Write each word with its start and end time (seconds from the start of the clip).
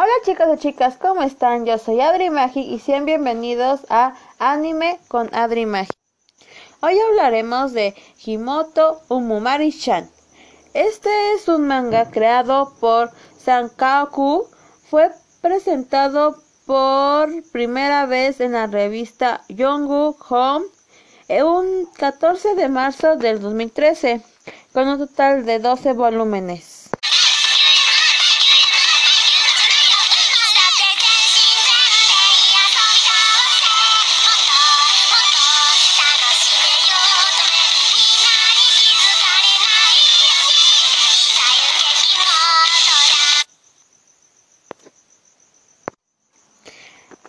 Hola 0.00 0.12
chicos 0.24 0.46
y 0.54 0.58
chicas, 0.58 0.96
¿cómo 0.96 1.24
están? 1.24 1.66
Yo 1.66 1.76
soy 1.76 2.00
Adri 2.00 2.30
Magi 2.30 2.60
y 2.60 2.78
sean 2.78 3.04
bienvenidos 3.04 3.80
a 3.90 4.14
Anime 4.38 5.00
con 5.08 5.28
Adri 5.34 5.66
Magi. 5.66 5.90
Hoy 6.80 6.96
hablaremos 7.00 7.72
de 7.72 7.96
Himoto 8.24 9.00
Umumari-chan. 9.08 10.08
Este 10.72 11.10
es 11.32 11.48
un 11.48 11.66
manga 11.66 12.12
creado 12.12 12.74
por 12.78 13.10
Sankaku. 13.38 14.46
Fue 14.88 15.10
presentado 15.40 16.36
por 16.64 17.28
primera 17.50 18.06
vez 18.06 18.40
en 18.40 18.52
la 18.52 18.68
revista 18.68 19.40
Yongu 19.48 20.14
Home 20.28 20.66
un 21.44 21.86
14 21.98 22.54
de 22.54 22.68
marzo 22.68 23.16
del 23.16 23.40
2013 23.40 24.22
con 24.72 24.86
un 24.86 24.98
total 24.98 25.44
de 25.44 25.58
12 25.58 25.92
volúmenes. 25.94 26.77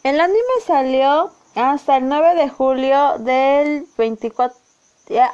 El 0.09 0.19
anime 0.21 0.39
salió 0.65 1.29
hasta 1.53 1.97
el 1.97 2.09
9 2.09 2.33
de 2.33 2.49
julio 2.49 3.19
del 3.19 3.85
24 3.95 4.57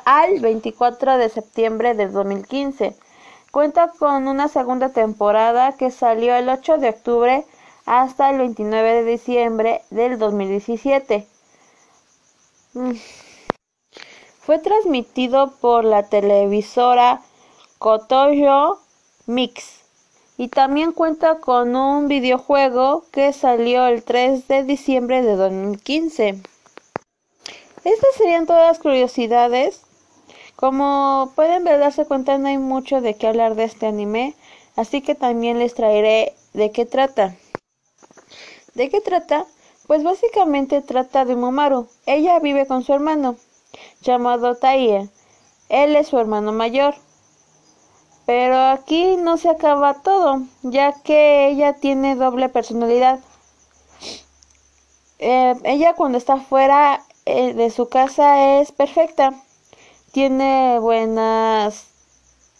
al 0.03 0.41
24 0.41 1.17
de 1.17 1.29
septiembre 1.29 1.93
del 1.93 2.11
2015. 2.11 2.93
Cuenta 3.51 3.93
con 3.97 4.27
una 4.27 4.49
segunda 4.49 4.89
temporada 4.89 5.77
que 5.77 5.91
salió 5.91 6.35
el 6.35 6.49
8 6.49 6.77
de 6.79 6.89
octubre 6.89 7.45
hasta 7.85 8.29
el 8.29 8.37
29 8.37 8.95
de 8.95 9.03
diciembre 9.11 9.81
del 9.91 10.19
2017. 10.19 11.25
Mm. 12.73 12.95
Fue 14.41 14.59
transmitido 14.59 15.53
por 15.61 15.85
la 15.85 16.09
televisora 16.09 17.21
Kotoyo 17.79 18.79
Mix 19.25 19.84
y 20.37 20.49
también 20.49 20.91
cuenta 20.91 21.39
con 21.39 21.75
un 21.75 22.07
videojuego 22.07 23.05
que 23.11 23.31
salió 23.31 23.87
el 23.87 24.03
3 24.03 24.47
de 24.47 24.63
diciembre 24.63 25.21
de 25.21 25.35
2015. 25.35 26.41
Estas 27.83 28.15
serían 28.17 28.45
todas 28.45 28.67
las 28.67 28.79
curiosidades. 28.79 29.81
Como 30.55 31.31
pueden 31.35 31.63
ver, 31.63 31.79
darse 31.79 32.05
cuenta, 32.05 32.37
no 32.37 32.47
hay 32.47 32.57
mucho 32.57 33.01
de 33.01 33.15
qué 33.15 33.27
hablar 33.27 33.55
de 33.55 33.65
este 33.65 33.87
anime, 33.87 34.33
así 34.75 35.01
que 35.01 35.15
también 35.15 35.59
les 35.59 35.73
traeré 35.73 36.33
de 36.53 36.71
qué 36.71 36.85
trata. 36.85 37.35
¿De 38.73 38.89
qué 38.89 39.01
trata? 39.01 39.45
Pues 39.87 40.03
básicamente 40.03 40.81
trata 40.81 41.25
de 41.25 41.35
Momaru. 41.35 41.87
Ella 42.05 42.39
vive 42.39 42.65
con 42.65 42.83
su 42.83 42.93
hermano, 42.93 43.35
llamado 44.01 44.55
Taie. 44.55 45.09
Él 45.69 45.95
es 45.95 46.07
su 46.07 46.17
hermano 46.17 46.51
mayor. 46.51 46.95
Pero 48.25 48.57
aquí 48.57 49.17
no 49.17 49.37
se 49.37 49.49
acaba 49.49 50.01
todo, 50.01 50.41
ya 50.63 50.93
que 51.03 51.47
ella 51.49 51.73
tiene 51.73 52.15
doble 52.15 52.49
personalidad. 52.49 53.19
Eh, 55.19 55.55
ella 55.63 55.93
cuando 55.95 56.17
está 56.17 56.37
fuera 56.37 57.03
eh, 57.25 57.53
de 57.53 57.69
su 57.69 57.87
casa 57.89 58.59
es 58.59 58.71
perfecta. 58.71 59.33
Tiene 60.11 60.79
buenas 60.79 61.87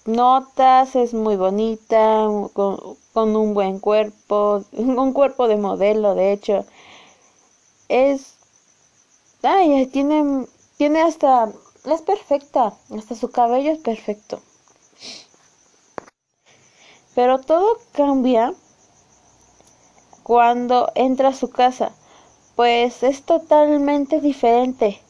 notas, 0.05 0.95
es 0.95 1.13
muy 1.13 1.35
bonita, 1.35 2.27
con, 2.53 3.35
un 3.35 3.53
buen 3.53 3.79
cuerpo, 3.79 4.63
un 4.73 5.13
cuerpo 5.13 5.47
de 5.47 5.57
modelo, 5.57 6.16
de 6.16 6.31
hecho. 6.31 6.66
Es... 7.89 8.35
Ay, 9.44 9.88
tiene, 9.88 10.47
tiene 10.77 11.02
hasta... 11.02 11.52
Es 11.85 12.01
perfecta, 12.01 12.73
hasta 12.95 13.16
su 13.16 13.29
cabello 13.31 13.72
es 13.72 13.79
perfecto. 13.79 14.41
Pero 17.16 17.40
todo 17.40 17.78
cambia 17.94 18.53
cuando 20.24 20.92
entra 20.96 21.30
a 21.30 21.34
su 21.34 21.50
casa, 21.50 21.94
pues 22.56 23.03
es 23.03 23.24
totalmente 23.24 24.20
diferente. 24.20 25.02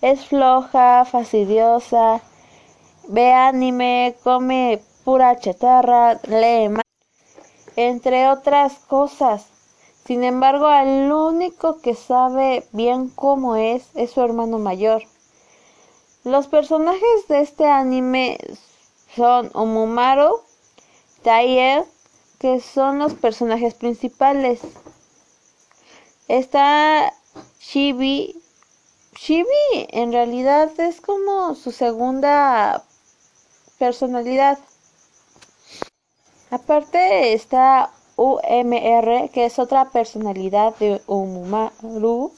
Es 0.00 0.26
floja, 0.26 1.04
fastidiosa, 1.04 2.20
ve 3.08 3.32
anime, 3.32 4.16
come 4.24 4.82
pura 5.04 5.38
chatarra, 5.38 6.20
lee 6.24 6.68
más, 6.68 6.84
entre 7.76 8.28
otras 8.28 8.74
cosas. 8.88 9.46
Sin 10.04 10.24
embargo, 10.24 10.68
el 10.68 11.12
único 11.12 11.80
que 11.80 11.94
sabe 11.94 12.66
bien 12.72 13.08
cómo 13.08 13.54
es 13.54 13.84
es 13.94 14.10
su 14.10 14.20
hermano 14.20 14.58
mayor. 14.58 15.04
Los 16.24 16.48
personajes 16.48 17.28
de 17.28 17.40
este 17.40 17.66
anime 17.66 18.38
son 19.14 19.50
Omumaru, 19.54 20.40
Taller, 21.22 21.84
que 22.38 22.60
son 22.60 22.98
los 22.98 23.14
personajes 23.14 23.74
principales. 23.74 24.60
Está 26.28 27.12
Shibi. 27.60 28.42
Shibi 29.14 29.86
en 29.90 30.12
realidad 30.12 30.70
es 30.80 31.00
como 31.00 31.54
su 31.54 31.70
segunda 31.70 32.84
personalidad. 33.78 34.58
Aparte 36.50 37.32
está 37.32 37.90
UMR, 38.16 39.30
que 39.30 39.46
es 39.46 39.58
otra 39.58 39.90
personalidad 39.90 40.74
de 40.76 41.00
Umumaru. 41.06 42.32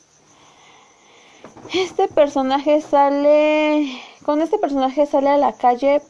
Este 1.72 2.08
personaje 2.08 2.80
sale. 2.80 4.00
Con 4.24 4.40
este 4.40 4.58
personaje 4.58 5.06
sale 5.06 5.30
a 5.30 5.38
la 5.38 5.52
calle 5.52 6.02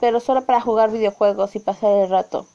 pero 0.00 0.18
solo 0.20 0.44
para 0.46 0.60
jugar 0.60 0.90
videojuegos 0.90 1.54
y 1.54 1.60
pasar 1.60 1.92
el 1.92 2.10
rato. 2.10 2.46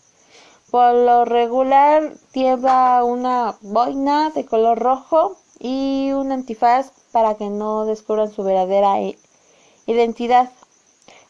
Por 0.72 0.94
lo 0.94 1.25
regular 1.25 2.13
lleva 2.33 3.03
una 3.03 3.56
boina 3.61 4.31
de 4.31 4.45
color 4.45 4.79
rojo 4.79 5.38
y 5.59 6.11
un 6.11 6.31
antifaz 6.31 6.91
para 7.11 7.35
que 7.35 7.50
no 7.50 7.85
descubran 7.85 8.31
su 8.31 8.44
verdadera 8.44 8.95
identidad. 9.85 10.51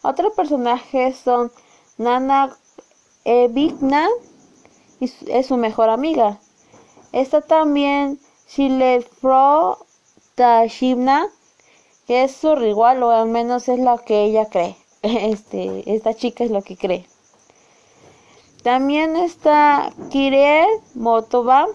Otros 0.01 0.33
personajes 0.33 1.17
son 1.17 1.51
Nana 1.97 2.55
Evigna 3.23 4.07
y 4.99 5.11
es 5.27 5.47
su 5.47 5.57
mejor 5.57 5.89
amiga. 5.89 6.39
Está 7.11 7.41
también 7.41 8.19
Shilefro 8.47 9.77
Tashibna, 10.35 11.27
que 12.07 12.23
es 12.23 12.35
su 12.35 12.55
rival 12.55 13.03
o 13.03 13.11
al 13.11 13.27
menos 13.27 13.67
es 13.69 13.79
lo 13.79 13.97
que 13.97 14.23
ella 14.23 14.45
cree. 14.49 14.75
este, 15.31 15.83
esta 15.95 16.13
chica 16.15 16.43
es 16.43 16.51
lo 16.51 16.61
que 16.63 16.77
cree. 16.77 17.07
También 18.63 19.15
está 19.15 19.93
Kirie 20.09 20.65
Motoba, 20.95 21.67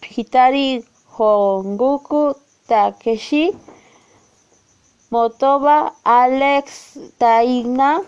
Hitari 0.00 0.82
Hongoku 1.18 2.34
Takeshi, 2.66 3.52
Motoba 5.10 5.94
Alex 6.04 6.98
Taina, 7.18 8.00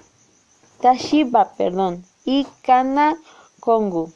Tashiba, 0.80 1.52
perdón, 1.58 2.06
y 2.24 2.46
Kana 2.62 3.18
Kongu. 3.60 4.10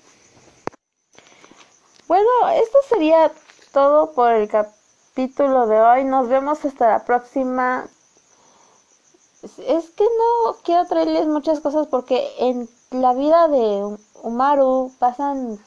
Bueno, 2.09 2.31
esto 2.55 2.79
sería 2.89 3.31
todo 3.73 4.13
por 4.13 4.33
el 4.33 4.49
capítulo 4.49 5.67
de 5.67 5.81
hoy. 5.81 6.05
Nos 6.05 6.29
vemos 6.29 6.65
hasta 6.65 6.89
la 6.89 7.05
próxima 7.05 7.87
es 9.45 9.91
que 9.91 10.05
no 10.05 10.57
quiero 10.63 10.87
traerles 10.87 11.27
muchas 11.27 11.61
cosas 11.61 11.87
porque 11.89 12.33
en 12.39 12.69
la 12.91 13.13
vida 13.13 13.49
de 13.49 13.97
Umaru 14.23 14.91
pasan 14.99 15.59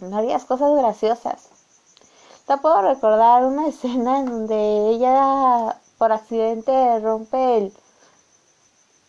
varias 0.00 0.44
cosas 0.44 0.76
graciosas. 0.76 1.48
Te 2.46 2.56
puedo 2.58 2.82
recordar 2.82 3.44
una 3.44 3.68
escena 3.68 4.20
en 4.20 4.26
donde 4.26 4.90
ella 4.90 5.80
por 5.98 6.12
accidente 6.12 6.98
rompe 7.00 7.58
el, 7.58 7.72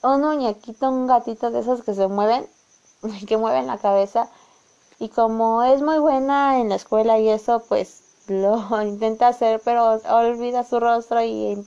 un 0.03 0.21
muñequito, 0.21 0.89
un 0.89 1.07
gatito 1.07 1.51
de 1.51 1.59
esos 1.59 1.83
que 1.83 1.93
se 1.93 2.07
mueven, 2.07 2.47
que 3.27 3.37
mueven 3.37 3.67
la 3.67 3.77
cabeza. 3.77 4.29
Y 4.99 5.09
como 5.09 5.63
es 5.63 5.81
muy 5.81 5.99
buena 5.99 6.59
en 6.59 6.69
la 6.69 6.75
escuela 6.75 7.19
y 7.19 7.29
eso, 7.29 7.63
pues 7.67 8.03
lo 8.27 8.81
intenta 8.81 9.29
hacer, 9.29 9.61
pero 9.63 9.99
olvida 10.09 10.63
su 10.63 10.79
rostro 10.79 11.21
y 11.23 11.65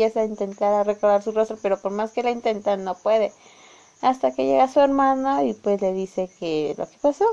empieza 0.00 0.20
a 0.20 0.24
intentar 0.24 0.86
recordar 0.86 1.22
su 1.22 1.32
rostro, 1.32 1.58
pero 1.60 1.78
por 1.78 1.92
más 1.92 2.12
que 2.12 2.22
la 2.22 2.30
intenta 2.30 2.76
no 2.78 2.94
puede. 2.94 3.32
Hasta 4.00 4.32
que 4.32 4.46
llega 4.46 4.66
su 4.66 4.80
hermana 4.80 5.44
y 5.44 5.52
pues 5.52 5.82
le 5.82 5.92
dice 5.92 6.30
que 6.38 6.74
lo 6.78 6.88
que 6.88 6.96
pasó. 7.02 7.26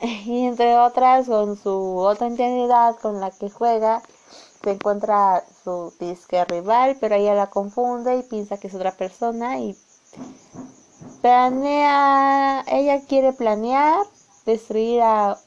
Y 0.00 0.46
entre 0.46 0.76
otras, 0.76 1.28
con 1.28 1.56
su 1.56 1.98
otra 1.98 2.26
identidad 2.26 2.96
con 3.00 3.20
la 3.20 3.30
que 3.30 3.48
juega, 3.48 4.02
se 4.62 4.72
encuentra 4.72 5.44
su 5.62 5.92
disque 6.00 6.44
rival, 6.44 6.96
pero 7.00 7.14
ella 7.14 7.34
la 7.34 7.46
confunde 7.48 8.16
y 8.16 8.22
piensa 8.24 8.58
que 8.58 8.66
es 8.66 8.74
otra 8.74 8.90
persona 8.90 9.60
y 9.60 9.76
planea, 11.22 12.64
ella 12.66 13.00
quiere 13.06 13.32
planear 13.32 14.04
destruir 14.46 15.00
a 15.02 15.38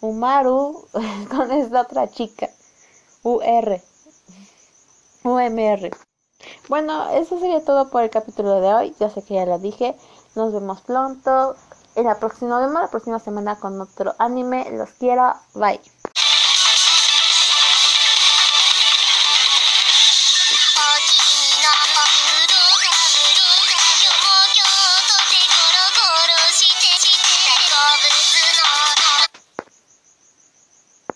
Umaru 0.00 0.86
con 1.30 1.52
esta 1.52 1.82
otra 1.82 2.10
chica. 2.10 2.48
UR. 3.22 3.93
UMR. 5.24 5.90
Bueno, 6.68 7.08
eso 7.10 7.38
sería 7.40 7.64
todo 7.64 7.90
por 7.90 8.02
el 8.02 8.10
capítulo 8.10 8.60
de 8.60 8.74
hoy. 8.74 8.94
Ya 9.00 9.08
sé 9.10 9.22
que 9.22 9.34
ya 9.34 9.46
lo 9.46 9.58
dije. 9.58 9.96
Nos 10.34 10.52
vemos 10.52 10.82
pronto. 10.82 11.56
En 11.96 12.04
la 12.04 12.18
próxima, 12.18 12.60
nos 12.60 12.72
la 12.72 12.90
próxima 12.90 13.18
semana 13.18 13.56
con 13.58 13.80
otro 13.80 14.14
anime. 14.18 14.70
Los 14.70 14.90
quiero. 14.90 15.34
Bye. 15.54 15.80